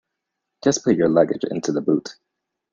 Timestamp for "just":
0.63-0.83